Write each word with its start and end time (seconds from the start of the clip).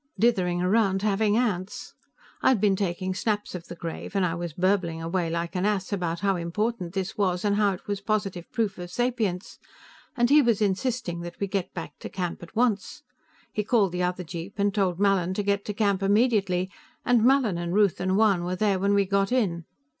"Dithering 0.17 0.63
around 0.63 1.03
having 1.03 1.37
ants. 1.37 1.93
I'd 2.41 2.59
been 2.59 2.75
taking 2.75 3.13
snaps 3.13 3.53
of 3.53 3.67
the 3.67 3.75
grave, 3.75 4.15
and 4.15 4.25
I 4.25 4.33
was 4.33 4.51
burbling 4.51 4.99
away 4.99 5.29
like 5.29 5.55
an 5.55 5.63
ass 5.63 5.93
about 5.93 6.21
how 6.21 6.37
important 6.37 6.93
this 6.95 7.19
was 7.19 7.45
and 7.45 7.55
how 7.55 7.73
it 7.73 7.85
was 7.85 8.01
positive 8.01 8.51
proof 8.51 8.79
of 8.79 8.89
sapience, 8.89 9.59
and 10.17 10.31
he 10.31 10.41
was 10.41 10.59
insisting 10.59 11.19
that 11.21 11.39
we 11.39 11.45
get 11.45 11.71
back 11.75 11.99
to 11.99 12.09
camp 12.09 12.41
at 12.41 12.55
once. 12.55 13.03
He 13.53 13.63
called 13.63 13.91
the 13.91 14.01
other 14.01 14.23
jeep 14.23 14.57
and 14.57 14.73
told 14.73 14.99
Mallin 14.99 15.35
to 15.35 15.43
get 15.43 15.63
to 15.65 15.71
camp 15.75 16.01
immediately, 16.01 16.71
and 17.05 17.23
Mallin 17.23 17.59
and 17.59 17.71
Ruth 17.75 17.99
and 17.99 18.17
Juan 18.17 18.43
were 18.43 18.55
there 18.55 18.79
when 18.79 18.95
we 18.95 19.05
got 19.05 19.31
in. 19.31 19.65